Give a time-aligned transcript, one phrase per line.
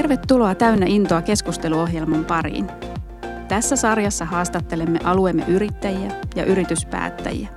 [0.00, 2.66] Tervetuloa Täynnä intoa keskusteluohjelman pariin.
[3.48, 7.48] Tässä sarjassa haastattelemme alueemme yrittäjiä ja yrityspäättäjiä.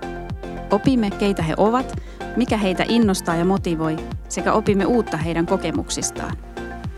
[0.71, 1.95] Opimme, keitä he ovat,
[2.35, 3.95] mikä heitä innostaa ja motivoi,
[4.29, 6.37] sekä opimme uutta heidän kokemuksistaan.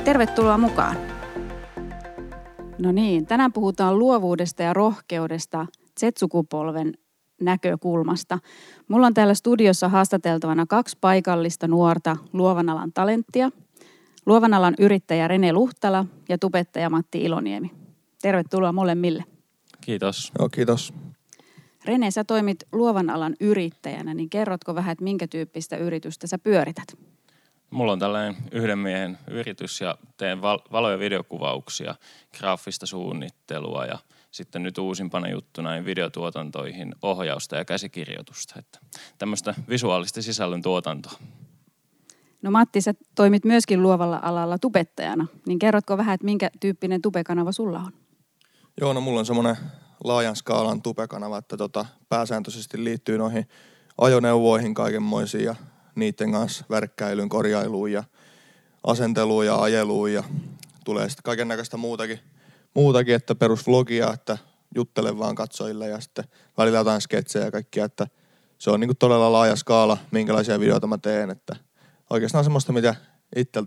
[0.03, 0.97] Tervetuloa mukaan!
[2.79, 5.65] No niin, tänään puhutaan luovuudesta ja rohkeudesta
[5.99, 6.93] Z-sukupolven
[7.41, 8.39] näkökulmasta.
[8.87, 13.51] Mulla on täällä studiossa haastateltavana kaksi paikallista nuorta luovan alan talenttia.
[14.25, 17.71] Luovan alan yrittäjä Rene Luhtala ja tubettaja Matti Iloniemi.
[18.21, 19.23] Tervetuloa molemmille.
[19.81, 20.31] Kiitos.
[20.39, 20.93] Joo, kiitos.
[21.85, 26.97] Rene, sä toimit luovan alan yrittäjänä, niin kerrotko vähän, että minkä tyyppistä yritystä sä pyörität?
[27.69, 31.95] Mulla on tällainen yhden miehen yritys ja teen val- valo- ja videokuvauksia,
[32.37, 33.99] graafista suunnittelua ja
[34.31, 38.59] sitten nyt uusimpana juttuna niin videotuotantoihin ohjausta ja käsikirjoitusta.
[38.59, 38.79] Että
[39.17, 41.13] tämmöistä visuaalista sisällön tuotantoa.
[42.45, 47.51] No Matti, sä toimit myöskin luovalla alalla tubettajana, niin kerrotko vähän, että minkä tyyppinen tubekanava
[47.51, 47.91] sulla on?
[48.81, 49.57] Joo, no mulla on semmoinen
[50.03, 53.47] laajan skaalan tubekanava, että tota, pääsääntöisesti liittyy noihin
[53.97, 55.55] ajoneuvoihin kaikenmoisiin ja
[55.95, 58.03] niiden kanssa värkkäilyyn, korjailuun ja
[58.83, 60.23] asenteluun ja ajeluun ja
[60.83, 62.19] tulee sitten kaiken näköistä muutakin,
[62.73, 64.37] muutakin, että perusvlogia, että
[64.75, 66.25] juttelen vaan katsojille ja sitten
[66.57, 68.07] välillä jotain sketsejä ja kaikkia, että
[68.57, 71.55] se on niinku todella laaja skaala, minkälaisia videoita mä teen, että
[72.09, 72.95] oikeastaan semmoista, mitä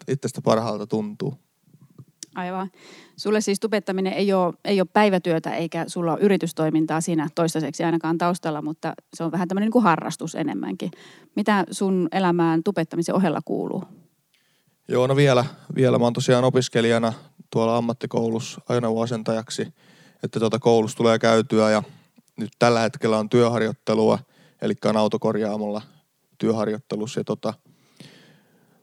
[0.08, 1.34] itsestä parhaalta tuntuu.
[2.34, 2.70] Aivan.
[3.16, 8.18] Sulle siis tubettaminen ei ole, ei ole päivätyötä eikä sulla ole yritystoimintaa siinä toistaiseksi ainakaan
[8.18, 10.90] taustalla, mutta se on vähän tämmöinen niin kuin harrastus enemmänkin.
[11.36, 13.84] Mitä sun elämään tubettamisen ohella kuuluu?
[14.88, 15.44] Joo, no vielä,
[15.74, 15.98] vielä.
[15.98, 17.12] Mä oon tosiaan opiskelijana
[17.50, 19.74] tuolla ammattikoulussa ajoneuvoasentajaksi,
[20.22, 21.82] että tuota koulussa tulee käytyä ja
[22.36, 24.18] nyt tällä hetkellä on työharjoittelua,
[24.62, 25.82] eli on autokorjaamolla
[26.38, 27.54] työharjoittelussa ja tota,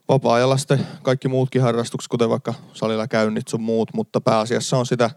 [0.08, 5.10] vapaa-ajalla sitten kaikki muutkin harrastukset, kuten vaikka salilla käynnit sun muut, mutta pääasiassa on sitä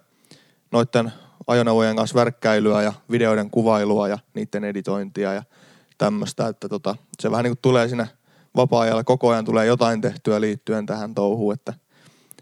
[0.71, 1.11] noiden
[1.47, 5.43] ajoneuvojen kanssa värkkäilyä ja videoiden kuvailua ja niiden editointia ja
[5.97, 8.07] tämmöistä, että tota, se vähän niin kuin tulee siinä
[8.55, 11.73] vapaa-ajalla koko ajan tulee jotain tehtyä liittyen tähän touhuun, että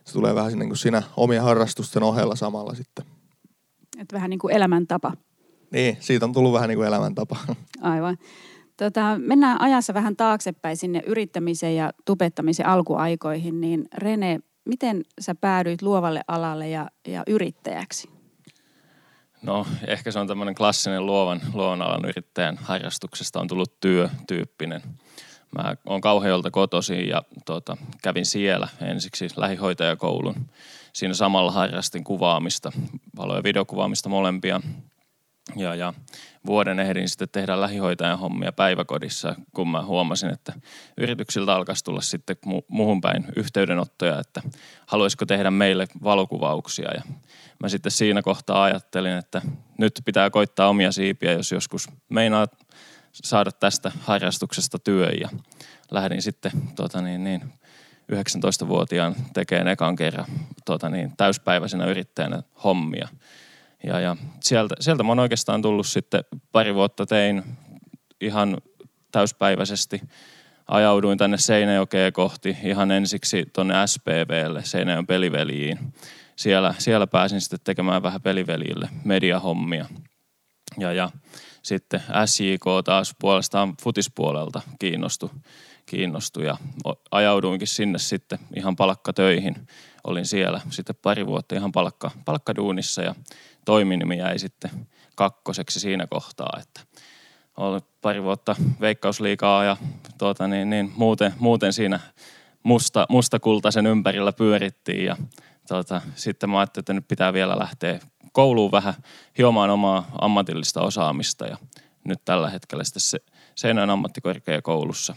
[0.06, 3.06] se tulee vähän niin kuin siinä omien harrastusten ohella samalla sitten.
[3.98, 5.14] Että vähän niin kuin elämäntapa.
[5.72, 7.38] Niin, siitä on tullut vähän niin kuin elämäntapa.
[7.82, 8.18] Aivan.
[8.78, 15.82] Tota, mennään ajassa vähän taaksepäin sinne yrittämisen ja tupettamisen alkuaikoihin, niin Rene, miten sä päädyit
[15.82, 18.10] luovalle alalle ja, ja yrittäjäksi?
[19.42, 24.82] No ehkä se on tämmöinen klassinen luovan, luovan alan yrittäjän harrastuksesta on tullut työtyyppinen.
[25.56, 30.36] Mä oon Kauheolta kotoisin ja tota, kävin siellä ensiksi lähihoitajakoulun.
[30.94, 32.72] Siinä samalla harrastin kuvaamista,
[33.18, 34.62] valo- ja videokuvaamista molempia.
[35.56, 35.94] Ja, ja
[36.48, 40.54] vuoden ehdin sitten tehdä lähihoitajan hommia päiväkodissa, kun mä huomasin, että
[40.98, 44.42] yrityksiltä alkaisi tulla sitten mu- muuhun päin yhteydenottoja, että
[44.86, 46.92] haluaisiko tehdä meille valokuvauksia.
[46.94, 47.02] Ja
[47.60, 49.42] mä sitten siinä kohtaa ajattelin, että
[49.78, 52.48] nyt pitää koittaa omia siipiä, jos joskus meinaa
[53.12, 55.10] saada tästä harrastuksesta työ.
[55.10, 55.30] Ja
[55.92, 57.42] lähdin sitten tota niin, niin,
[58.14, 60.26] 19-vuotiaan tekemään ekan kerran
[60.66, 63.08] tota niin, täyspäiväisenä yrittäjänä hommia–
[63.84, 67.44] ja, ja sieltä, sieltä mä oon oikeastaan tullut sitten pari vuotta tein
[68.22, 68.58] ihan
[69.12, 70.02] täyspäiväisesti.
[70.68, 75.94] Ajauduin tänne Seinäjokeen kohti ihan ensiksi tuonne SPVlle, Seinäjoen peliveliin.
[76.36, 79.86] Siellä, siellä pääsin sitten tekemään vähän pelivelille mediahommia.
[80.78, 81.10] Ja, ja
[81.64, 85.30] sitten SJK taas puolestaan futispuolelta kiinnostui,
[85.86, 86.58] kiinnostui ja
[87.12, 89.68] ajauduinkin sinne sitten ihan palkkatöihin.
[90.04, 93.16] Olin siellä sitten pari vuotta ihan palkka, palkkaduunissa ja
[93.68, 94.72] toiminimi jäi sitten
[95.16, 96.82] kakkoseksi siinä kohtaa, että
[97.58, 99.78] oli pari vuotta veikkausliikaa ja
[100.18, 102.00] tuota, niin, niin, muuten, muuten siinä
[102.64, 105.18] musta, mustakultaisen ympärillä pyörittiin ja
[105.68, 108.00] tuota, sitten mä ajattelin, että nyt pitää vielä lähteä
[108.32, 108.94] kouluun vähän
[109.38, 111.58] hiomaan omaa ammatillista osaamista ja
[112.04, 113.20] nyt tällä hetkellä sitten se
[113.56, 115.16] Seinäjön ammattikorkeakoulussa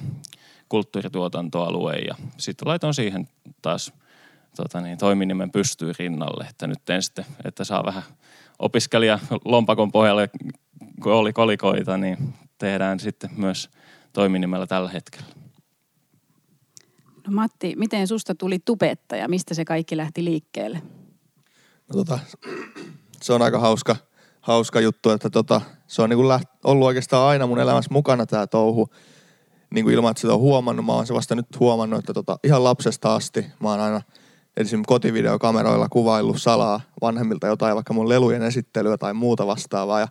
[0.68, 3.28] kulttuurituotantoalue ja sitten laitoin siihen
[3.62, 3.92] taas
[4.56, 8.02] tota niin, toiminimen pystyy rinnalle, että nyt en sitten, että saa vähän
[8.58, 10.30] opiskelija lompakon pohjalle
[11.04, 13.70] oli kolikoita, niin tehdään sitten myös
[14.12, 15.26] toiminimellä tällä hetkellä.
[17.26, 19.28] No Matti, miten susta tuli tubettaja?
[19.28, 20.82] Mistä se kaikki lähti liikkeelle?
[21.88, 22.18] No tota,
[23.22, 23.96] se on aika hauska,
[24.40, 28.46] hauska juttu, että tota, se on niin läht, ollut oikeastaan aina mun elämässä mukana tämä
[28.46, 28.88] touhu.
[29.74, 30.86] Niin kuin ilman, että sitä on huomannut.
[30.86, 34.02] Mä oon se vasta nyt huomannut, että tota, ihan lapsesta asti mä oon aina–
[34.56, 40.00] esimerkiksi kotivideokameroilla kuvaillut salaa vanhemmilta jotain, vaikka mun lelujen esittelyä tai muuta vastaavaa.
[40.00, 40.08] Ja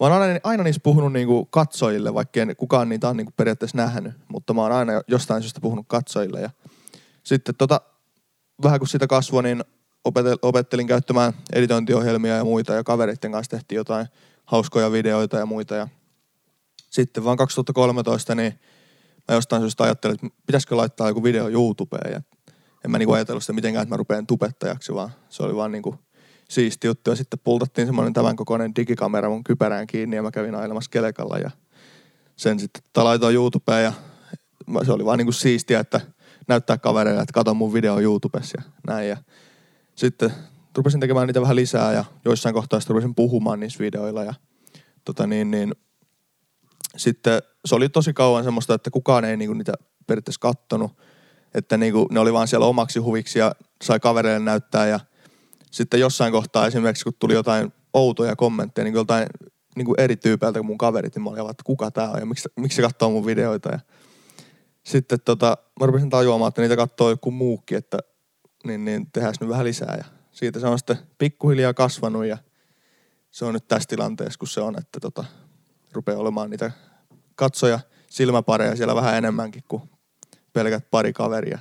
[0.00, 3.76] mä oon aina, aina niissä puhunut niinku katsojille, vaikka en kukaan niitä on niinku periaatteessa
[3.76, 6.40] nähnyt, mutta mä oon aina jostain syystä puhunut katsojille.
[6.40, 6.50] Ja
[7.22, 7.80] sitten tota,
[8.62, 9.64] vähän kun sitä kasvoi, niin
[10.42, 14.06] opettelin käyttämään editointiohjelmia ja muita ja kavereiden kanssa tehtiin jotain
[14.44, 15.74] hauskoja videoita ja muita.
[15.74, 15.88] Ja
[16.90, 18.60] sitten vaan 2013 niin
[19.28, 22.20] mä jostain syystä ajattelin, että pitäisikö laittaa joku video YouTubeen ja
[22.88, 25.94] en mä niinku ajatellut sitä mitenkään, että mä rupean tubettajaksi, vaan se oli vaan niinku
[26.48, 27.10] siisti juttu.
[27.10, 31.38] Ja sitten pultattiin semmoinen tämän kokoinen digikamera mun kypärään kiinni ja mä kävin ailemassa kelekalla
[31.38, 31.50] ja
[32.36, 33.92] sen sitten laitoin YouTubeen ja
[34.84, 36.00] se oli vaan niinku siistiä, että
[36.48, 39.08] näyttää kavereille, että kato mun video YouTubessa ja näin.
[39.08, 39.16] Ja
[39.94, 40.32] sitten
[40.76, 44.34] rupesin tekemään niitä vähän lisää ja joissain kohtaa sitten rupesin puhumaan niissä videoilla ja
[45.04, 45.74] tota niin, niin
[46.96, 49.72] sitten se oli tosi kauan semmoista, että kukaan ei niinku niitä
[50.06, 50.92] periaatteessa kattonut.
[51.54, 53.52] Että niinku, ne oli vaan siellä omaksi huviksi ja
[53.84, 55.00] sai kavereille näyttää ja
[55.70, 59.26] sitten jossain kohtaa esimerkiksi kun tuli jotain outoja kommentteja niin joltain
[59.76, 62.26] niin kuin eri tyypeiltä kuin mun kaverit, niin mä olin että kuka tää on ja
[62.26, 63.68] miksi, miksi se katsoo mun videoita.
[63.72, 63.78] Ja
[64.82, 67.98] sitten tota, mä rupesin tajuamaan, että niitä katsoo joku muukin, että
[68.64, 69.94] niin, niin tehdään nyt vähän lisää.
[69.98, 72.38] Ja siitä se on sitten pikkuhiljaa kasvanut ja
[73.30, 75.24] se on nyt tässä tilanteessa, kun se on, että tota,
[75.92, 76.70] rupeaa olemaan niitä
[77.34, 77.80] katsoja
[78.10, 79.82] silmäpareja siellä vähän enemmänkin kuin
[80.52, 81.58] pelkät pari kaveria.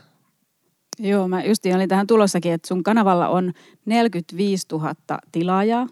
[1.00, 3.54] Joo, mä just olin tähän tulossakin, että sun kanavalla on
[3.86, 4.95] 45 000
[5.31, 5.88] tilaajaa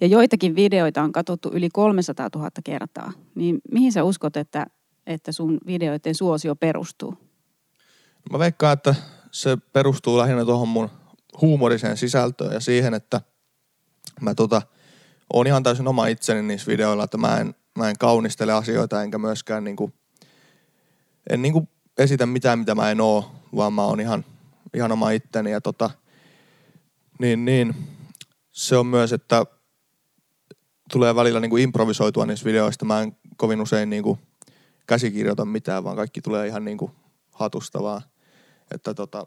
[0.00, 3.12] ja joitakin videoita on katsottu yli 300 000 kertaa.
[3.34, 4.66] Niin mihin sä uskot, että,
[5.06, 7.14] että sun videoiden suosio perustuu?
[8.32, 8.94] Mä veikkaan, että
[9.30, 10.90] se perustuu lähinnä tuohon mun
[11.40, 13.20] huumoriseen sisältöön ja siihen, että
[14.20, 14.62] mä tota,
[15.32, 19.18] oon ihan täysin oma itseni niissä videoilla, että mä en, mä en kaunistele asioita enkä
[19.18, 19.92] myöskään niinku,
[21.30, 21.68] en niinku
[21.98, 24.24] esitä mitään, mitä mä en oo, vaan mä oon ihan,
[24.74, 25.90] ihan oma itteni ja tota,
[27.18, 27.74] niin, niin,
[28.52, 29.46] se on myös, että
[30.92, 32.84] tulee välillä niinku improvisoitua niissä videoista.
[32.84, 34.18] Mä en kovin usein niinku
[34.86, 36.90] käsikirjoita mitään, vaan kaikki tulee ihan niinku
[37.30, 38.02] hatusta vaan.
[38.70, 39.26] Että tota,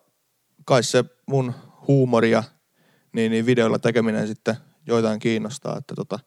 [0.65, 1.53] kai se mun
[1.87, 2.43] huumori ja
[3.11, 4.55] niin, niin videoilla tekeminen sitten
[4.87, 6.19] joitain kiinnostaa, että tota,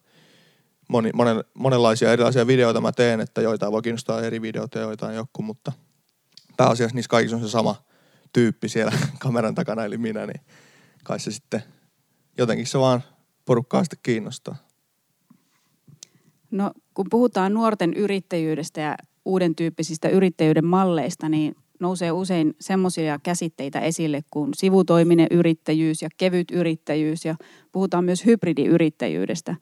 [0.88, 5.16] moni, monen, monenlaisia erilaisia videoita mä teen, että joitain voi kiinnostaa eri videoita ja joitain
[5.16, 5.72] joku, mutta
[6.60, 7.76] pääasiassa niissä kaikissa on se sama
[8.32, 10.40] tyyppi siellä kameran takana, eli minä, niin
[11.04, 11.62] kai se sitten
[12.38, 13.02] jotenkin se vaan
[13.44, 14.56] porukkaa sitten kiinnostaa.
[16.50, 23.80] No kun puhutaan nuorten yrittäjyydestä ja uuden tyyppisistä yrittäjyyden malleista, niin nousee usein semmoisia käsitteitä
[23.80, 27.36] esille kuin sivutoiminen yrittäjyys ja kevyt yrittäjyys ja
[27.72, 29.56] puhutaan myös hybridiyrittäjyydestä.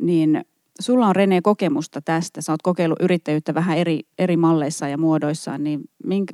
[0.00, 0.44] Niin
[0.80, 2.42] sulla on Rene kokemusta tästä.
[2.42, 5.80] Sä oot kokeillut yrittäjyyttä vähän eri, eri malleissa ja muodoissaan, niin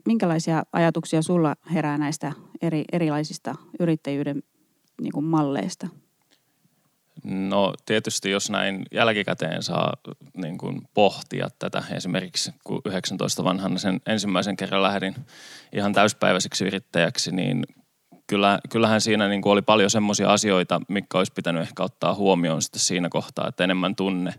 [0.06, 2.32] minkälaisia ajatuksia sulla herää näistä
[2.62, 4.42] eri, erilaisista yrittäjyyden
[5.00, 5.88] niin kuin malleista?
[7.24, 9.92] No tietysti jos näin jälkikäteen saa
[10.36, 15.14] niin kuin pohtia tätä esimerkiksi kun 19 vanhana sen ensimmäisen kerran lähdin
[15.72, 17.64] ihan täyspäiväiseksi yrittäjäksi, niin
[18.26, 22.60] kyllä, kyllähän siinä niin kuin oli paljon semmoisia asioita, mikä olisi pitänyt ehkä ottaa huomioon
[22.62, 24.34] siinä kohtaa, että enemmän tunne,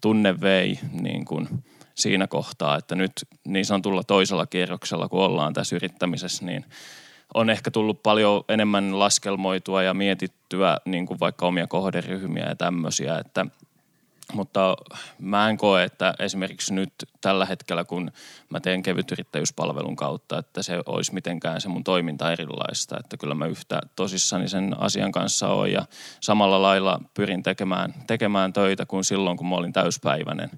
[0.00, 1.48] tunne vei niin kuin
[1.94, 3.12] siinä kohtaa, että nyt
[3.46, 6.64] niin sanotulla toisella kierroksella, kun ollaan tässä yrittämisessä, niin
[7.34, 13.18] on ehkä tullut paljon enemmän laskelmoitua ja mietittyä niin kuin vaikka omia kohderyhmiä ja tämmöisiä,
[13.18, 13.46] että
[14.32, 14.76] mutta
[15.18, 18.10] mä en koe, että esimerkiksi nyt tällä hetkellä, kun
[18.50, 22.96] mä teen kevytyrittäjyyspalvelun kautta, että se olisi mitenkään se mun toiminta erilaista.
[23.00, 25.84] Että kyllä mä yhtä tosissani sen asian kanssa oon ja
[26.20, 30.50] samalla lailla pyrin tekemään, tekemään töitä kuin silloin, kun mä olin täyspäiväinen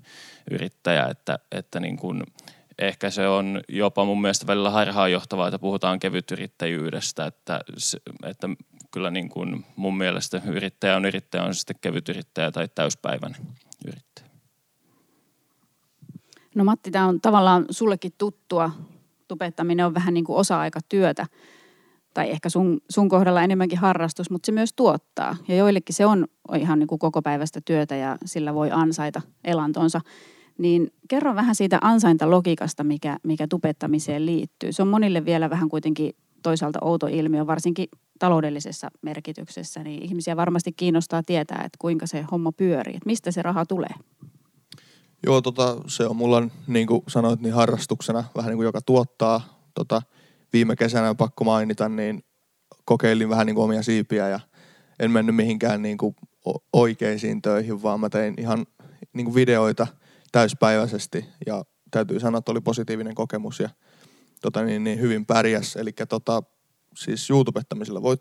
[0.50, 1.06] yrittäjä.
[1.06, 2.22] Että, että niin kuin,
[2.78, 7.60] ehkä se on jopa mun mielestä välillä harhaanjohtavaa, että puhutaan kevytyrittäjyydestä, että,
[8.24, 8.48] että
[8.90, 13.40] kyllä niin kuin mun mielestä yrittäjä on yrittäjä, on sitten kevyt yrittäjä tai täyspäiväinen
[13.86, 14.30] yrittäjä.
[16.54, 18.70] No Matti, tämä on tavallaan sullekin tuttua.
[19.28, 21.26] Tubettaminen on vähän niin kuin osa-aikatyötä
[22.14, 25.36] tai ehkä sun, sun kohdalla enemmänkin harrastus, mutta se myös tuottaa.
[25.48, 30.00] Ja joillekin se on ihan niin kuin koko päivästä työtä ja sillä voi ansaita elantonsa.
[30.58, 34.72] Niin kerro vähän siitä ansaintalogiikasta, mikä, mikä tupettamiseen liittyy.
[34.72, 39.82] Se on monille vielä vähän kuitenkin toisaalta outo ilmiö, varsinkin taloudellisessa merkityksessä.
[39.82, 43.94] Niin ihmisiä varmasti kiinnostaa tietää, että kuinka se homma pyörii, että mistä se raha tulee.
[45.26, 49.68] Joo, tota, se on mulla, niin kuin sanoit, niin harrastuksena, vähän niin kuin joka tuottaa.
[49.74, 50.02] Tota,
[50.52, 52.24] viime kesänä pakko mainita, niin
[52.84, 54.40] kokeilin vähän niin kuin omia siipiä ja
[55.00, 56.14] en mennyt mihinkään niin kuin
[56.72, 58.66] oikeisiin töihin, vaan mä tein ihan
[59.14, 59.86] niin kuin videoita–
[60.32, 63.68] täyspäiväisesti ja täytyy sanoa, että oli positiivinen kokemus ja
[64.40, 65.76] tota, niin, niin hyvin pärjäs.
[65.76, 66.42] Eli tota,
[66.96, 68.16] siis YouTubettamisella voi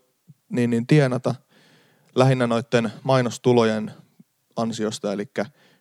[0.48, 1.34] niin, niin tienata
[2.14, 3.90] lähinnä noiden mainostulojen
[4.56, 5.24] ansiosta, eli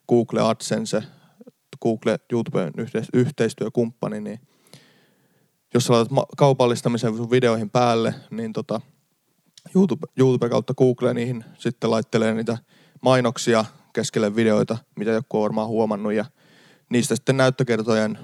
[0.09, 1.03] Google AdSense,
[1.81, 2.73] Google YouTuben
[3.13, 4.39] yhteistyökumppani, niin
[5.73, 8.81] jos sä laitat kaupallistamisen sun videoihin päälle, niin tota,
[9.75, 12.57] YouTube, YouTube kautta Google niihin sitten laittelee niitä
[13.01, 16.25] mainoksia keskelle videoita, mitä joku on varmaan huomannut ja
[16.89, 18.19] niistä sitten näyttökertojen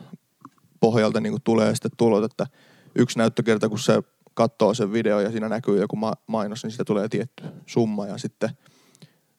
[0.86, 2.48] pohjalta niin tulee sitten tulot, että
[2.96, 7.10] yksi näyttökerta, kun se katsoo sen video ja siinä näkyy joku mainos, niin siitä tulee
[7.10, 8.50] tietty summa ja sitten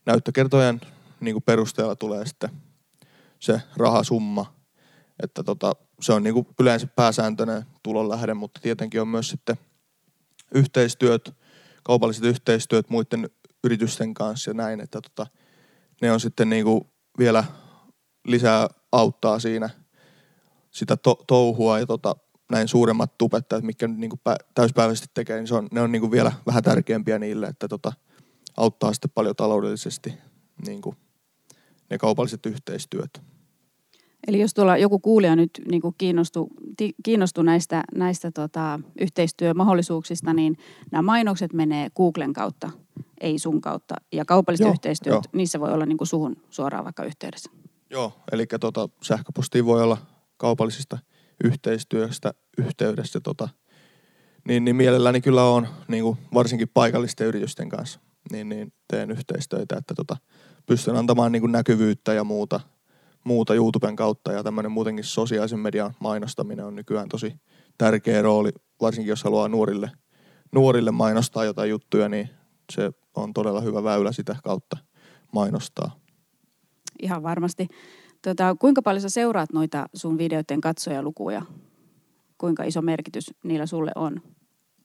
[0.07, 0.81] näyttökertojen
[1.21, 2.51] niin perusteella tulee sitten
[3.39, 4.55] se rahasumma,
[5.23, 9.57] että tota, se on niin yleensä pääsääntöinen tulonlähde, mutta tietenkin on myös sitten
[10.55, 11.35] yhteistyöt,
[11.83, 13.31] kaupalliset yhteistyöt muiden
[13.65, 15.27] yritysten kanssa ja näin, että tota,
[16.03, 16.67] ne on sitten niin
[17.19, 17.45] vielä
[18.27, 19.71] lisää auttaa siinä
[20.77, 22.17] sitä to- touhua ja tota,
[22.51, 24.21] näin suuremmat tubettajat, mitkä nyt niin kuin
[24.55, 27.93] täyspäiväisesti tekee, niin se on, ne on niin kuin vielä vähän tärkeämpiä niille, että tota,
[28.57, 30.15] auttaa sitten paljon taloudellisesti
[30.67, 30.97] niin kuin
[31.91, 33.23] ne kaupalliset yhteistyöt.
[34.27, 36.49] Eli jos tuolla joku kuulija nyt niin kuin kiinnostuu,
[37.05, 40.57] kiinnostuu näistä, näistä tota, yhteistyömahdollisuuksista, niin
[40.93, 42.71] nämä mainokset menee Googlen kautta,
[43.21, 43.95] ei sun kautta.
[44.13, 45.23] Ja kaupalliset joo, yhteistyöt, joo.
[45.33, 47.51] niissä voi olla niin kuin suhun suoraan vaikka yhteydessä.
[47.91, 49.99] Joo, eli tota, sähköpostiin voi olla
[50.37, 50.99] kaupallisista
[51.45, 53.21] yhteistyöstä yhteydessä.
[53.21, 53.49] Tota,
[54.49, 58.01] niin, niin mielelläni kyllä on niin kuin varsinkin paikallisten yritysten kanssa,
[58.33, 60.17] niin, niin teen yhteistyötä, että tota,
[60.67, 62.61] pystyn antamaan niin kuin näkyvyyttä ja muuta–
[63.27, 67.35] muuta YouTuben kautta ja tämmöinen muutenkin sosiaalisen median mainostaminen on nykyään tosi
[67.79, 68.51] tärkeä rooli,
[68.81, 69.91] varsinkin jos haluaa nuorille,
[70.53, 72.29] nuorille mainostaa jotain juttuja, niin
[72.73, 74.77] se on todella hyvä väylä sitä kautta
[75.33, 75.97] mainostaa.
[77.03, 77.69] Ihan varmasti.
[78.27, 81.43] Tota, kuinka paljon sä seuraat noita sun videoiden katsojalukuja?
[82.39, 84.21] Kuinka iso merkitys niillä sulle on?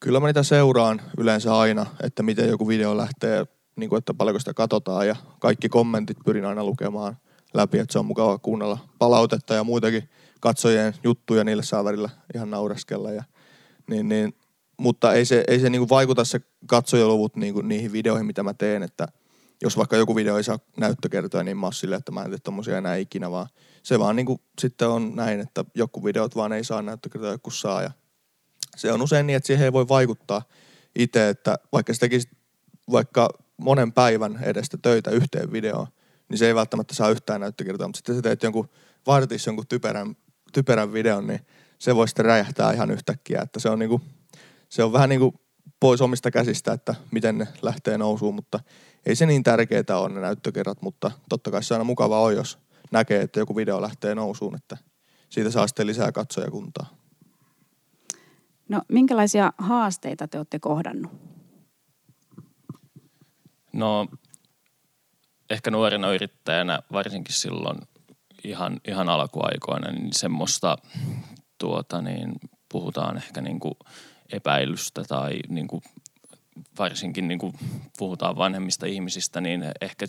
[0.00, 3.46] Kyllä mä niitä seuraan yleensä aina, että miten joku video lähtee,
[3.76, 7.16] niin kuin, että paljonko sitä katsotaan ja kaikki kommentit pyrin aina lukemaan–
[7.54, 10.08] läpi, että se on mukava kuunnella palautetta ja muitakin
[10.40, 13.10] katsojien juttuja, niille saa välillä ihan naureskella.
[13.10, 13.24] Ja,
[13.86, 14.34] niin, niin,
[14.76, 18.82] mutta ei se, ei se niinku vaikuta se katsojaluvut niinku niihin videoihin, mitä mä teen,
[18.82, 19.08] että
[19.62, 22.38] jos vaikka joku video ei saa näyttökertoja, niin mä oon sille, että mä en tee
[22.38, 23.46] tommosia enää ikinä, vaan
[23.82, 27.82] se vaan niinku sitten on näin, että joku videot vaan ei saa näyttökertoja, joku saa.
[27.82, 27.90] Ja
[28.76, 30.42] se on usein niin, että siihen ei voi vaikuttaa
[30.98, 32.28] itse, että vaikka se tekisi
[32.90, 35.86] vaikka monen päivän edestä töitä yhteen videoon,
[36.28, 38.68] niin se ei välttämättä saa yhtään näyttökertaa, mutta sitten sä teet jonkun
[39.06, 40.16] vartissa jonkun typerän,
[40.52, 41.40] typerän videon, niin
[41.78, 44.00] se voi sitten räjähtää ihan yhtäkkiä, että se on niinku,
[44.68, 45.41] se on vähän niinku
[45.82, 48.60] pois omista käsistä, että miten ne lähtee nousuun, mutta
[49.06, 52.34] ei se niin tärkeää ole ne näyttökerrat, mutta totta kai se on aina mukava on,
[52.34, 52.58] jos
[52.92, 54.76] näkee, että joku video lähtee nousuun, että
[55.28, 56.86] siitä saa sitten lisää katsojakuntaa.
[58.68, 61.12] No minkälaisia haasteita te olette kohdannut?
[63.72, 64.06] No
[65.50, 67.78] ehkä nuorena yrittäjänä, varsinkin silloin
[68.44, 70.76] ihan, ihan alkuaikoina, niin semmoista
[71.58, 72.32] tuota, niin
[72.72, 73.74] puhutaan ehkä niin kuin
[74.32, 75.82] epäilystä tai niin kuin
[76.78, 77.52] varsinkin niin kuin
[77.98, 80.06] puhutaan vanhemmista ihmisistä, niin ehkä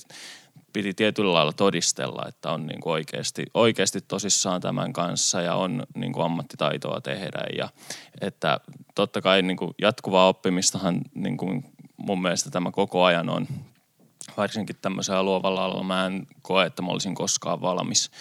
[0.74, 5.84] piti tietyllä lailla todistella, että on niin kuin oikeasti, oikeasti tosissaan tämän kanssa ja on
[5.96, 7.44] niin kuin ammattitaitoa tehdä.
[7.58, 7.70] Ja
[8.22, 8.60] että
[8.96, 11.66] totta kai niin kuin jatkuvaa oppimistahan niin kuin
[11.98, 13.48] mun mielestä tämä koko ajan on
[14.38, 18.12] varsinkin tämmöisellä luovalla alalla mä en koe, että mä olisin koskaan valmis.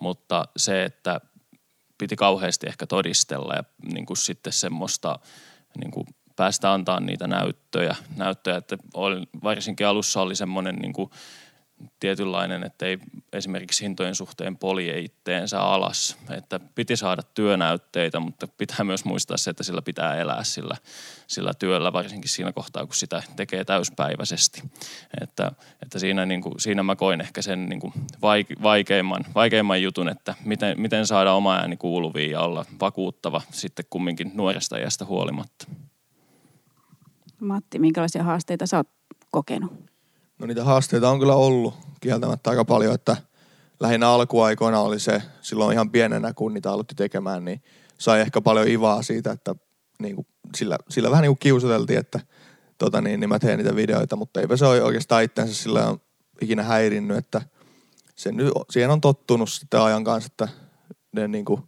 [0.00, 1.20] Mutta se, että
[1.98, 5.18] piti kauheasti ehkä todistella ja niin kuin sitten semmoista
[5.78, 11.10] niin kuin päästä antaa niitä näyttöjä, näyttöjä että oli, varsinkin alussa oli semmoinen niin kuin
[12.00, 12.98] tietynlainen, että ei
[13.32, 16.16] esimerkiksi hintojen suhteen polje itteensä alas.
[16.30, 20.76] Että piti saada työnäytteitä, mutta pitää myös muistaa se, että sillä pitää elää sillä,
[21.26, 24.62] sillä työllä, varsinkin siinä kohtaa, kun sitä tekee täyspäiväisesti.
[25.20, 25.52] Että,
[25.82, 27.92] että siinä, niin kuin, siinä mä koin ehkä sen niin kuin
[28.62, 34.32] vaikeimman, vaikeimman jutun, että miten, miten saada oma ääni kuuluviin ja olla vakuuttava sitten kumminkin
[34.34, 35.66] nuoresta iästä huolimatta.
[37.40, 38.88] Matti, minkälaisia haasteita sä oot
[39.30, 39.95] kokenut?
[40.38, 43.16] No niitä haasteita on kyllä ollut kieltämättä aika paljon, että
[43.80, 47.62] lähinnä alkuaikoina oli se, silloin ihan pienenä kun niitä aloitti tekemään, niin
[47.98, 49.54] sai ehkä paljon ivaa siitä, että
[50.02, 50.26] niin kuin,
[50.56, 52.20] sillä, sillä vähän niin kuin kiusateltiin, että
[52.78, 56.00] tota niin, niin mä teen niitä videoita, mutta eipä se ole oikeastaan itsensä sillä on
[56.40, 57.42] ikinä häirinnyt, että
[58.16, 60.48] se nyt, siihen on tottunut sitten ajan kanssa, että
[61.12, 61.62] ne niin kuin,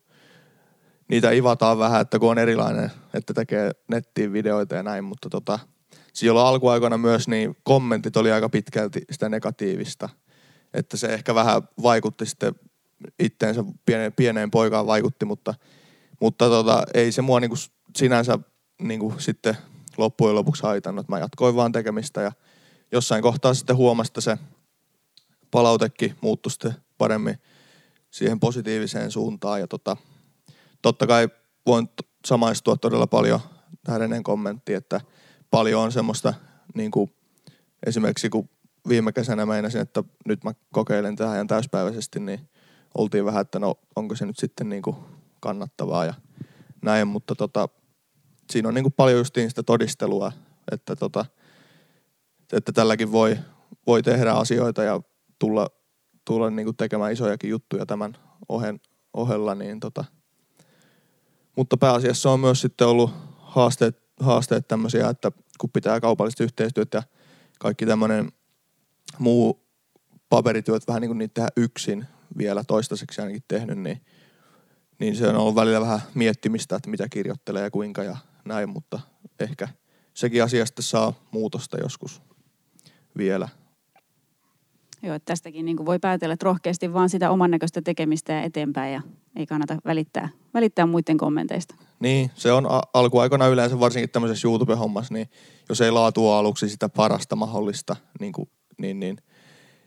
[1.09, 5.59] niitä ivataan vähän, että kun on erilainen, että tekee nettiin videoita ja näin, mutta tota,
[6.19, 10.09] silloin alkuaikoina myös niin kommentit oli aika pitkälti sitä negatiivista.
[10.75, 12.55] Että se ehkä vähän vaikutti sitten
[13.19, 15.55] itteensä pieneen, pieneen poikaan vaikutti, mutta,
[16.21, 17.57] mutta tota, ei se mua niinku
[17.97, 18.39] sinänsä
[18.83, 19.57] niinku sitten
[19.97, 21.09] loppujen lopuksi haitannut.
[21.09, 22.33] Mä jatkoin vaan tekemistä ja
[22.93, 24.39] jossain kohtaa sitten huomasi, että se
[25.51, 27.39] palautekin muuttui sitten paremmin
[28.11, 29.61] siihen positiiviseen suuntaan.
[29.61, 29.97] Ja tota,
[30.83, 31.29] totta kai
[31.67, 31.89] voin
[32.27, 33.41] samaistua todella paljon
[33.85, 35.01] tähän Renen kommenttiin, että
[35.51, 36.35] paljon on semmoista
[36.75, 37.11] niin kuin,
[37.87, 38.49] esimerkiksi kun
[38.89, 42.41] viime kesänä meinasin, että nyt mä kokeilen tähän ihan täyspäiväisesti, niin
[42.99, 44.97] oltiin vähän, että no onko se nyt sitten niin kuin
[45.41, 46.15] kannattavaa ja
[46.83, 47.69] näin, mutta tota,
[48.51, 50.33] siinä on niin kuin paljon justiin sitä todistelua,
[50.73, 51.25] että, tota,
[52.53, 53.39] että tälläkin voi,
[53.87, 55.01] voi tehdä asioita ja
[55.39, 55.71] tulla,
[56.25, 58.17] tulla niin kuin tekemään isojakin juttuja tämän
[58.49, 58.81] ohen,
[59.15, 60.05] ohella, niin tota,
[61.57, 67.03] mutta pääasiassa on myös sitten ollut haasteet, haasteet tämmöisiä, että kun pitää kaupallista yhteistyötä ja
[67.59, 68.33] kaikki tämmöinen
[69.19, 69.67] muu
[70.29, 72.07] paperityöt vähän niin kuin niitä tehdä yksin
[72.39, 74.01] vielä toistaiseksi ainakin tehnyt, niin,
[74.99, 79.01] niin se on ollut välillä vähän miettimistä, että mitä kirjoittelee ja kuinka ja näin, mutta
[79.41, 79.69] ehkä
[80.15, 82.23] sekin asia sitten saa muutosta joskus
[83.17, 83.49] vielä.
[85.03, 88.93] Joo, että tästäkin niin voi päätellä, että rohkeasti vaan sitä oman näköistä tekemistä ja eteenpäin
[88.93, 89.03] ja
[89.37, 91.75] ei kannata välittää, välittää muiden kommenteista.
[92.01, 95.31] Niin, se on alkuaikana yleensä varsinkin tämmöisessä YouTube-hommassa, niin
[95.69, 99.17] jos ei laatua aluksi sitä parasta mahdollista, niin, kuin, niin, niin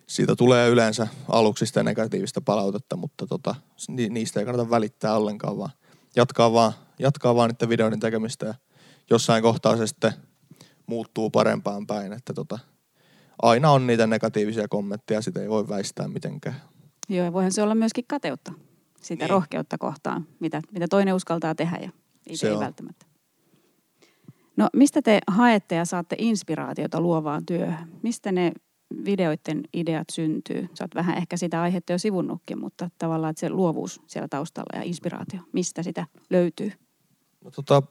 [0.08, 3.56] siitä tulee yleensä aluksi sitä negatiivista palautetta, mutta tota,
[4.10, 5.72] niistä ei kannata välittää ollenkaan, vaan
[6.15, 8.53] jatkaa vaan, jatkaa vaan niiden videoiden tekemistä ja
[9.10, 10.13] jossain kohtaa se sitten
[10.88, 12.60] muuttuu parempaan päin, että tota,
[13.42, 16.56] aina on niitä negatiivisia kommentteja, sitä ei voi väistää mitenkään.
[17.10, 18.54] Joo, ja voihan se olla myöskin kateutta,
[19.02, 19.30] sitä niin.
[19.30, 21.90] rohkeutta kohtaan, mitä, mitä toinen uskaltaa tehdä ja
[22.30, 22.60] itse ei on.
[22.60, 23.06] välttämättä.
[24.58, 27.92] No mistä te haette ja saatte inspiraatiota luovaan työhön?
[28.04, 28.52] Mistä ne
[29.06, 30.70] videoiden ideat syntyy?
[30.74, 34.80] Sä oot vähän ehkä sitä aihetta jo sivunnutkin, mutta tavallaan että se luovuus siellä taustalla
[34.80, 36.72] ja inspiraatio, mistä sitä löytyy?
[37.44, 37.84] No tota,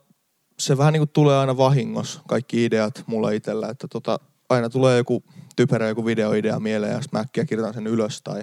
[0.58, 4.18] se vähän niin kuin tulee aina vahingossa, kaikki ideat mulla itsellä, että tota,
[4.50, 5.24] aina tulee joku
[5.56, 8.42] typerä joku videoidea mieleen ja mä äkkiä kirjoitan sen ylös tai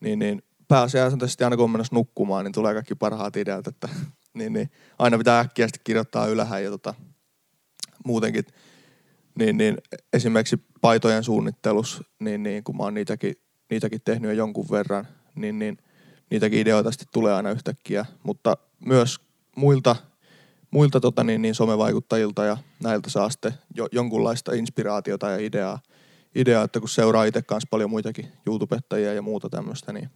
[0.00, 3.88] niin, niin pääasiassa aina kun on nukkumaan, niin tulee kaikki parhaat ideat, että
[4.38, 6.94] niin, niin, aina pitää äkkiä sitten kirjoittaa ylhäällä ja tota,
[8.04, 8.44] muutenkin,
[9.38, 9.76] niin, niin
[10.12, 13.34] esimerkiksi paitojen suunnittelus, niin, niin kun mä oon niitäkin,
[13.70, 15.76] niitäkin tehnyt jo jonkun verran, niin, niin
[16.30, 19.20] niitäkin ideoita sitten tulee aina yhtäkkiä, mutta myös
[19.56, 19.96] muilta–
[20.70, 25.78] muilta tota, niin, niin somevaikuttajilta ja näiltä saa sitten jo, jonkunlaista inspiraatiota ja ideaa,
[26.34, 30.10] ideaa, että kun seuraa itse kanssa paljon muitakin YouTubettajia ja muuta tämmöistä, niin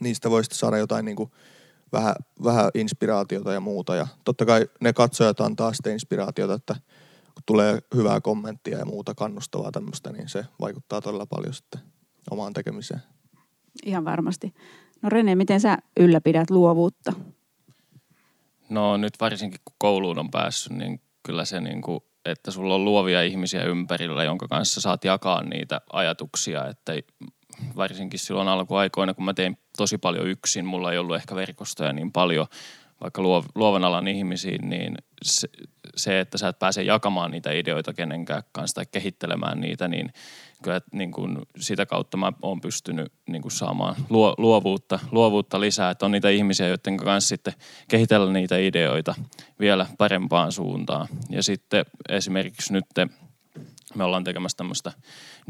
[0.00, 1.30] niistä voi sitten saada jotain niin kuin
[1.92, 3.94] vähän, vähän inspiraatiota ja muuta.
[3.94, 6.76] Ja totta kai ne katsojat antaa sitten inspiraatiota, että
[7.34, 11.80] kun tulee hyvää kommenttia ja muuta kannustavaa tämmöistä, niin se vaikuttaa todella paljon sitten
[12.30, 13.00] omaan tekemiseen.
[13.84, 14.54] Ihan varmasti.
[15.02, 17.12] No Rene, miten sä ylläpidät luovuutta?
[18.68, 22.84] No nyt varsinkin kun kouluun on päässyt, niin kyllä se niin kuin, että sulla on
[22.84, 26.92] luovia ihmisiä ympärillä, jonka kanssa saat jakaa niitä ajatuksia, että
[27.76, 32.12] varsinkin silloin alkuaikoina, kun mä tein tosi paljon yksin, mulla ei ollut ehkä verkostoja niin
[32.12, 32.46] paljon,
[33.04, 33.22] vaikka
[33.54, 35.48] luovan alan ihmisiin, niin se,
[35.96, 40.12] se, että sä et pääse jakamaan niitä ideoita kenenkään kanssa tai kehittelemään niitä, niin
[40.62, 45.90] kyllä niin kuin sitä kautta mä oon pystynyt niin kuin saamaan luo, luovuutta, luovuutta lisää,
[45.90, 47.54] että on niitä ihmisiä, joiden kanssa sitten
[47.88, 49.14] kehitellä niitä ideoita
[49.60, 51.08] vielä parempaan suuntaan.
[51.30, 52.86] Ja sitten esimerkiksi nyt
[53.94, 54.92] me ollaan tekemässä tämmöistä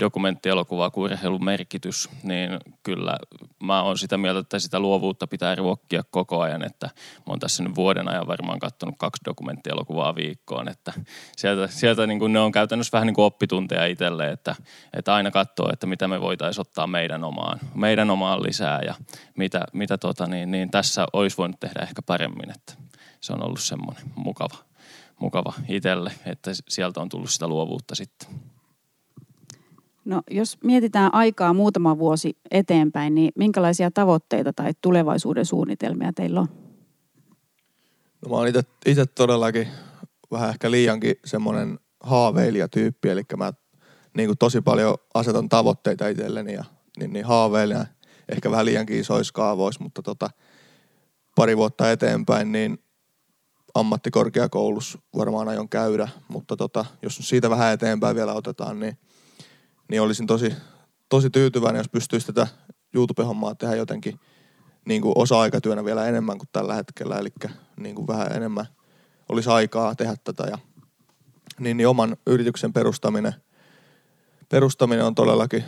[0.00, 2.50] dokumenttielokuvaa kuin urheilun merkitys, niin
[2.82, 3.16] kyllä
[3.62, 7.62] mä oon sitä mieltä, että sitä luovuutta pitää ruokkia koko ajan, että mä oon tässä
[7.62, 10.92] nyt vuoden ajan varmaan katsonut kaksi dokumenttielokuvaa viikkoon, että
[11.36, 14.54] sieltä, sieltä niin kuin ne on käytännössä vähän niin kuin oppitunteja itselle, että,
[14.96, 18.94] että aina katsoo, että mitä me voitaisiin ottaa meidän omaan, meidän omaan lisää ja
[19.36, 22.74] mitä, mitä tota, niin, niin tässä olisi voinut tehdä ehkä paremmin, että
[23.20, 24.73] se on ollut semmoinen mukava
[25.20, 28.28] mukava itselle, että sieltä on tullut sitä luovuutta sitten.
[30.04, 36.48] No jos mietitään aikaa muutama vuosi eteenpäin, niin minkälaisia tavoitteita tai tulevaisuuden suunnitelmia teillä on?
[38.22, 38.48] No mä oon
[38.86, 39.68] itse todellakin
[40.30, 43.52] vähän ehkä liiankin semmoinen haaveilijatyyppi, eli mä
[44.16, 46.64] niin kuin tosi paljon asetan tavoitteita itselleni ja
[46.98, 47.86] niin, niin haaveilen
[48.28, 50.30] ehkä vähän liiankin isoissa kaavoissa, mutta tota,
[51.36, 52.83] pari vuotta eteenpäin, niin
[53.74, 58.98] ammattikorkeakoulussa varmaan aion käydä, mutta tota, jos siitä vähän eteenpäin vielä otetaan, niin,
[59.90, 60.52] niin olisin tosi,
[61.08, 62.46] tosi tyytyväinen, jos pystyisi tätä
[62.94, 64.20] YouTube-hommaa tehdä jotenkin
[64.86, 67.28] niin kuin osa-aikatyönä vielä enemmän kuin tällä hetkellä, eli
[67.76, 68.66] niin kuin vähän enemmän
[69.28, 70.44] olisi aikaa tehdä tätä.
[70.50, 70.58] Ja
[71.58, 73.34] niin, niin oman yrityksen perustaminen,
[74.48, 75.64] perustaminen on todellakin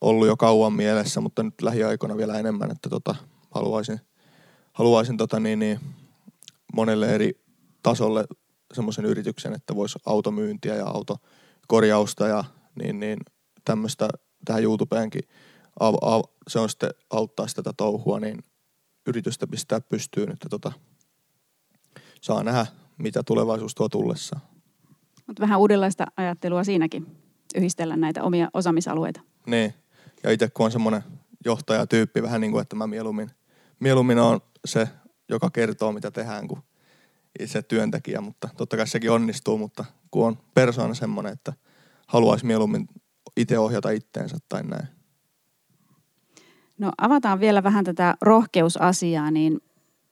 [0.00, 3.14] ollut jo kauan mielessä, mutta nyt lähiaikoina vielä enemmän, että tota,
[3.50, 4.00] haluaisin,
[4.72, 5.80] haluaisin tota niin, niin
[6.72, 7.41] monelle eri
[7.82, 8.24] tasolle
[8.72, 12.44] semmoisen yrityksen, että voisi automyyntiä ja autokorjausta ja
[12.82, 13.18] niin, niin
[13.64, 14.08] tämmöistä
[14.44, 15.22] tähän YouTubeenkin
[15.80, 18.38] av, av, se on sitten auttaa sitä tätä touhua, niin
[19.06, 20.72] yritystä pistää pystyyn, että tota,
[22.20, 22.66] saa nähdä,
[22.98, 24.40] mitä tulevaisuus tuo tullessa.
[25.26, 27.16] Mutta vähän uudenlaista ajattelua siinäkin,
[27.54, 29.20] yhdistellä näitä omia osaamisalueita.
[29.46, 29.74] Niin,
[30.22, 31.02] ja itse kun on semmoinen
[31.44, 33.30] johtajatyyppi vähän niin kuin, että mä mieluummin,
[33.80, 34.88] mieluummin on se,
[35.28, 36.60] joka kertoo mitä tehdään kuin
[37.40, 41.52] itse työntekijä, mutta totta kai sekin onnistuu, mutta kun on persoona semmoinen, että
[42.06, 42.88] haluaisi mieluummin
[43.36, 44.88] itse ohjata itteensä tai näin.
[46.78, 49.60] No avataan vielä vähän tätä rohkeusasiaa, niin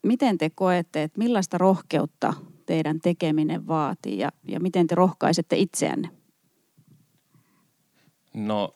[0.02, 2.34] miten te koette, että millaista rohkeutta
[2.66, 6.08] teidän tekeminen vaatii ja, ja miten te rohkaisette itseänne?
[8.34, 8.74] No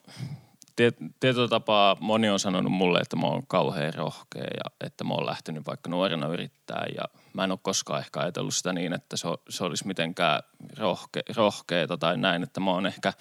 [1.19, 5.25] tietyllä tapaa moni on sanonut mulle, että mä oon kauhean rohkea ja että mä oon
[5.25, 9.27] lähtenyt vaikka nuorena yrittää ja mä en ole koskaan ehkä ajatellut sitä niin, että se,
[9.49, 10.43] se olisi mitenkään
[10.77, 13.13] rohke, rohkeeta tai näin, että mä oon ehkä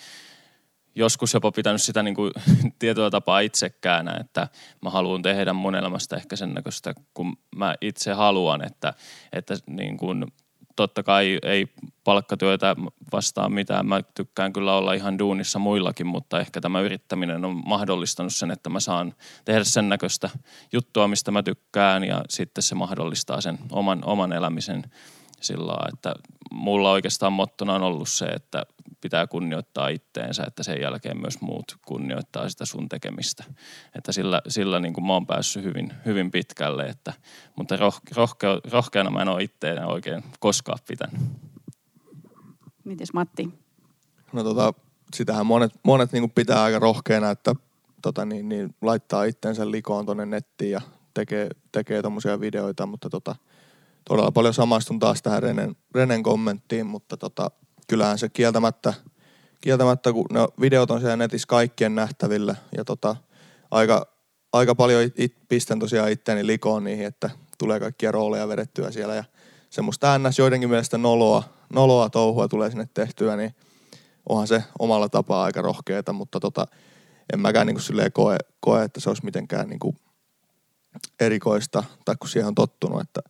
[0.94, 2.32] joskus jopa pitänyt sitä niin kuin
[2.78, 4.48] tietyllä tapaa itsekään, että
[4.82, 8.94] mä haluan tehdä mun elämästä ehkä sen näköistä, kun mä itse haluan, että,
[9.32, 10.26] että niin kuin
[10.76, 11.66] totta kai ei
[12.04, 12.76] palkkatyötä
[13.12, 13.86] vastaan mitään.
[13.86, 18.70] Mä tykkään kyllä olla ihan duunissa muillakin, mutta ehkä tämä yrittäminen on mahdollistanut sen, että
[18.70, 20.30] mä saan tehdä sen näköistä
[20.72, 24.84] juttua, mistä mä tykkään ja sitten se mahdollistaa sen oman, oman elämisen
[25.40, 26.14] sillä että
[26.50, 28.62] mulla oikeastaan mottona on ollut se, että
[29.04, 33.44] pitää kunnioittaa itteensä, että sen jälkeen myös muut kunnioittaa sitä sun tekemistä.
[33.94, 37.12] Että sillä, sillä niin kuin mä oon päässyt hyvin, hyvin pitkälle, että,
[37.56, 41.20] mutta rohke, rohke, rohkeana mä en ole itteen oikein koskaan pitänyt.
[42.84, 43.48] Mites Matti?
[44.32, 44.74] No tota,
[45.14, 47.54] sitähän monet, monet niin kuin pitää aika rohkeana, että
[48.02, 50.80] tota, niin, niin, laittaa itteensä likoon tonne nettiin ja
[51.14, 53.36] tekee, tekee tommosia videoita, mutta tota,
[54.08, 57.50] todella paljon samastun taas tähän Renen, Renen kommenttiin, mutta tota,
[57.86, 58.94] kyllähän se kieltämättä,
[59.60, 63.16] kieltämättä, kun ne videot on siellä netissä kaikkien nähtävillä ja tota,
[63.70, 64.06] aika,
[64.52, 69.14] aika paljon it, it, pistän tosiaan itteeni likoon niihin, että tulee kaikkia rooleja vedettyä siellä
[69.14, 69.24] ja
[69.70, 70.38] semmoista ns.
[70.38, 71.42] joidenkin mielestä noloa,
[71.72, 73.54] noloa touhua tulee sinne tehtyä, niin
[74.28, 76.66] onhan se omalla tapaa aika rohkeeta, mutta tota,
[77.32, 79.96] en mäkään niin kuin koe, koe, että se olisi mitenkään niin kuin
[81.20, 83.20] erikoista, tai kun siihen on tottunut, että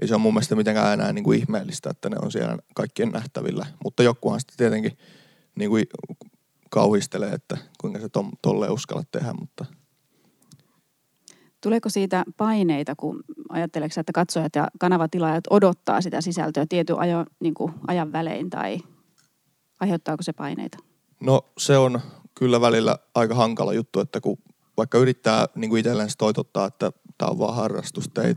[0.00, 3.08] ei se ole mun mielestä mitenkään enää niin kuin ihmeellistä, että ne on siellä kaikkien
[3.08, 3.66] nähtävillä.
[3.84, 4.98] Mutta jokuhan sitten tietenkin
[5.54, 5.84] niin kuin
[6.70, 9.64] kauhistelee, että kuinka se tom, tolleen uskalla tehdä, mutta
[11.64, 17.54] Tuleeko siitä paineita, kun ajatteleeko että katsojat ja kanavatilaajat odottaa sitä sisältöä tietyn ajo, niin
[17.54, 18.78] kuin ajan välein tai
[19.80, 20.78] aiheuttaako se paineita?
[21.20, 22.00] No se on
[22.34, 24.38] kyllä välillä aika hankala juttu, että kun
[24.76, 28.34] vaikka yrittää niin kuin itselleen toitottaa, että tämä on vaan harrastus, ei,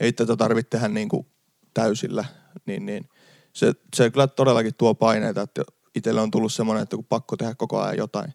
[0.00, 1.26] ei tätä tarvitse tehdä niin kuin
[1.74, 2.24] täysillä,
[2.66, 3.08] niin, niin
[3.52, 5.62] se, se kyllä todellakin tuo paineita, että
[5.94, 8.34] itselle on tullut semmoinen, että kun pakko tehdä koko ajan jotain,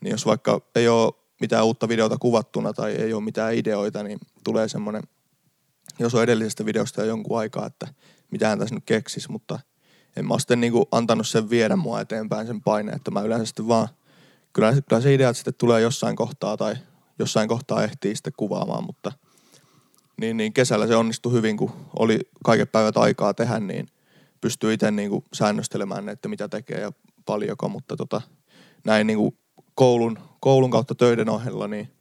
[0.00, 4.18] niin jos vaikka ei ole mitään uutta videota kuvattuna tai ei ole mitään ideoita, niin
[4.44, 5.02] tulee semmoinen,
[5.98, 7.88] jos on edellisestä videosta jo jonkun aikaa, että
[8.30, 9.60] mitään tässä nyt keksisi, mutta
[10.16, 13.22] en mä ole sitten niin kuin antanut sen viedä mua eteenpäin sen paineen, että mä
[13.22, 13.88] yleensä sitten vaan,
[14.52, 16.74] kyllä, kyllä se idea sitten tulee jossain kohtaa tai
[17.18, 19.12] jossain kohtaa ehtii sitten kuvaamaan, mutta–
[20.20, 23.86] niin, niin kesällä se onnistui hyvin, kun oli kaiken päivät aikaa tehdä, niin
[24.40, 26.92] pystyy itse niin kuin säännöstelemään, että mitä tekee ja
[27.26, 28.20] paljonko, mutta tota,
[28.84, 29.38] näin niin kuin
[29.74, 31.92] koulun, koulun kautta töiden ohella, niin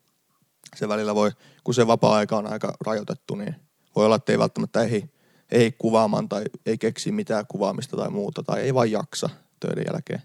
[0.75, 1.31] se välillä voi,
[1.63, 3.55] kun se vapaa-aika on aika rajoitettu, niin
[3.95, 5.03] voi olla, että ei välttämättä ehdi,
[5.51, 10.21] ei kuvaamaan tai ei keksi mitään kuvaamista tai muuta, tai ei vain jaksa töiden jälkeen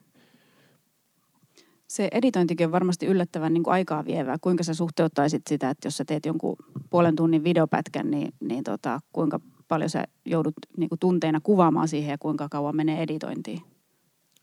[1.90, 4.36] se editointikin on varmasti yllättävän niin kuin aikaa vievää.
[4.40, 6.56] Kuinka sä suhteuttaisit sitä, että jos sä teet jonkun
[6.90, 12.10] puolen tunnin videopätkän, niin, niin tota, kuinka paljon sä joudut niin kuin tunteina kuvaamaan siihen
[12.10, 13.62] ja kuinka kauan menee editointiin?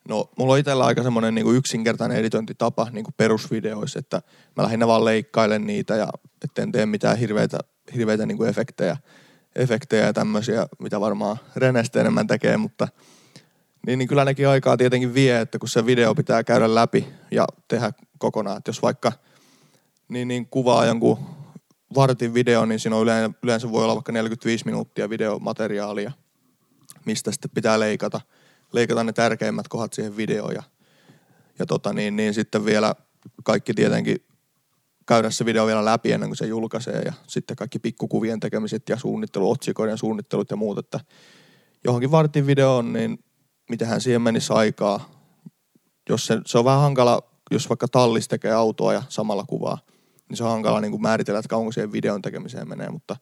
[0.10, 4.22] No, mulla on itsellä aika semmoinen niin yksinkertainen editointitapa niin kuin perusvideoissa, että
[4.56, 6.08] mä lähinnä vaan leikkailen niitä ja
[6.44, 7.58] etten tee mitään hirveitä,
[7.96, 8.98] hirveitä niin kuin efektejä,
[9.56, 12.88] efektejä ja tämmöisiä, mitä varmaan Renestä enemmän tekee, mutta–
[13.88, 17.48] niin, niin kyllä nekin aikaa tietenkin vie, että kun se video pitää käydä läpi ja
[17.68, 18.58] tehdä kokonaan.
[18.58, 19.12] Että jos vaikka
[20.08, 21.20] niin, niin kuvaa jonkun
[21.96, 26.12] vartin video, niin siinä on yleensä, yleensä voi olla vaikka 45 minuuttia videomateriaalia,
[27.06, 28.22] mistä sitten pitää leikata,
[28.74, 30.54] leikata ne tärkeimmät kohdat siihen videoon.
[30.54, 30.64] Ja,
[31.60, 32.96] ja tota niin, niin sitten vielä
[33.44, 34.18] kaikki tietenkin
[35.06, 38.98] käydä se video vielä läpi ennen kuin se julkaisee ja sitten kaikki pikkukuvien tekemiset ja
[38.98, 41.00] suunnittelu, otsikoiden suunnittelut ja muut, että
[41.84, 43.20] johonkin vartin videoon, niin
[43.70, 45.10] mitähän siihen menisi aikaa.
[46.10, 49.78] Jos se, se on vähän hankala, jos vaikka tallis tekee autoa ja samalla kuvaa,
[50.30, 53.16] niin se on hankala niin kuin määritellä, että kauanko siihen videon tekemiseen menee, mutta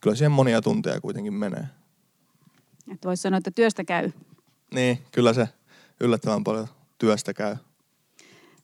[0.00, 1.64] kyllä siihen monia tunteja kuitenkin menee.
[2.92, 4.10] Että voisi sanoa, että työstä käy.
[4.74, 5.48] Niin, kyllä se
[6.00, 7.56] yllättävän paljon työstä käy.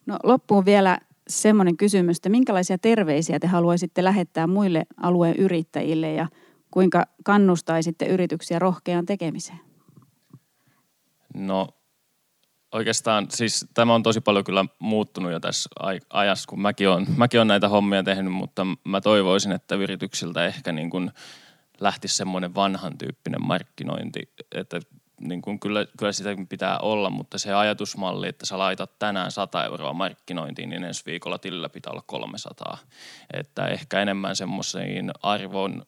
[0.07, 6.29] No loppuun vielä semmoinen kysymys, että minkälaisia terveisiä te haluaisitte lähettää muille alueen yrittäjille ja
[6.77, 9.59] Kuinka kannustaisitte yrityksiä rohkeaan tekemiseen?
[11.37, 11.69] No
[12.73, 15.71] oikeastaan siis tämä on tosi paljon kyllä muuttunut jo tässä
[16.11, 20.73] ajassa, kun mäkin olen, mäkin olen näitä hommia tehnyt, mutta mä toivoisin, että yrityksiltä ehkä
[20.73, 21.11] niin kuin
[21.81, 24.81] lähtisi semmoinen vanhan tyyppinen markkinointi, että
[25.21, 29.65] niin kuin kyllä, kyllä sitä pitää olla, mutta se ajatusmalli, että sä laitat tänään 100
[29.65, 32.79] euroa markkinointiin, niin ensi viikolla tilillä pitää olla 300.
[33.33, 35.87] Että ehkä enemmän semmoisiin arvon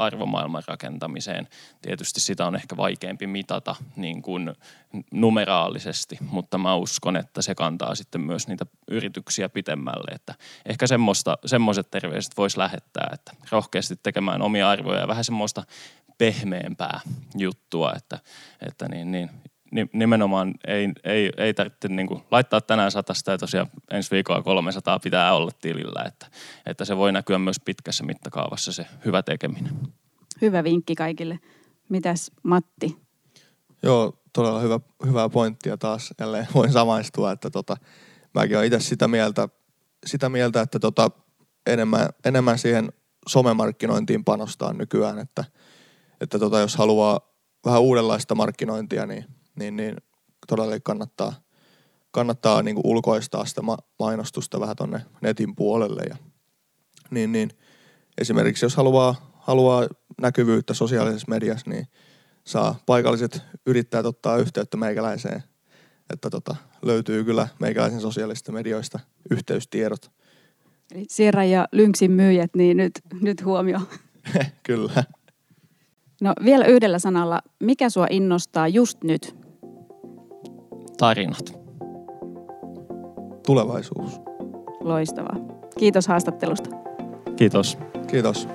[0.00, 1.48] arvomaailman rakentamiseen.
[1.82, 4.52] Tietysti sitä on ehkä vaikeampi mitata niin kuin
[5.12, 10.14] numeraalisesti, mutta mä uskon, että se kantaa sitten myös niitä yrityksiä pitemmälle.
[10.14, 10.34] Että
[10.66, 15.62] ehkä semmoista, semmoiset terveiset voisi lähettää, että rohkeasti tekemään omia arvoja ja vähän semmoista
[16.18, 17.00] pehmeämpää
[17.36, 18.18] juttua, että,
[18.66, 19.30] että niin, niin,
[19.92, 24.98] nimenomaan ei, ei, ei tarvitse niin kuin laittaa tänään satasta ja tosiaan ensi viikolla 300
[24.98, 26.26] pitää olla tilillä, että,
[26.66, 29.72] että se voi näkyä myös pitkässä mittakaavassa se hyvä tekeminen.
[30.40, 31.38] Hyvä vinkki kaikille.
[31.88, 32.96] Mitäs Matti?
[33.82, 36.14] Joo, todella hyvä, hyvää pointtia taas.
[36.20, 37.76] Jälleen voin samaistua, että tota,
[38.34, 39.48] mäkin olen itse sitä mieltä,
[40.06, 41.10] sitä mieltä että tota,
[41.66, 42.92] enemmän, enemmän siihen
[43.28, 45.44] somemarkkinointiin panostaa nykyään, että,
[46.20, 47.20] että tota, jos haluaa
[47.64, 49.24] vähän uudenlaista markkinointia, niin
[49.60, 49.96] niin, niin
[50.48, 51.32] todella kannattaa,
[52.10, 56.02] kannattaa niin kuin ulkoistaa sitä ma- mainostusta vähän tonne netin puolelle.
[56.08, 56.16] Ja,
[57.10, 57.50] niin, niin,
[58.20, 59.88] esimerkiksi jos haluaa, haluaa
[60.20, 61.86] näkyvyyttä sosiaalisessa mediassa, niin
[62.44, 65.42] saa paikalliset yrittäjät ottaa yhteyttä meikäläiseen.
[66.12, 70.10] Että tota, löytyy kyllä meikäläisen sosiaalisista medioista yhteystiedot.
[70.94, 73.80] Eli Sierra ja Lynksin myyjät, niin nyt, nyt huomio.
[74.66, 75.04] kyllä.
[76.20, 79.49] No vielä yhdellä sanalla, mikä sua innostaa just nyt?
[81.00, 81.60] Tarinat.
[83.46, 84.20] Tulevaisuus.
[84.80, 85.36] Loistavaa.
[85.78, 86.70] Kiitos haastattelusta.
[87.36, 87.78] Kiitos.
[88.06, 88.48] Kiitos.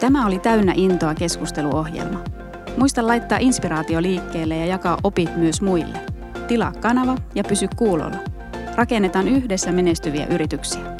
[0.00, 2.24] Tämä oli Täynnä intoa keskusteluohjelma.
[2.76, 5.98] Muista laittaa inspiraatio liikkeelle ja jakaa opit myös muille.
[6.48, 8.18] Tilaa kanava ja pysy kuulolla.
[8.74, 10.95] Rakennetaan yhdessä menestyviä yrityksiä.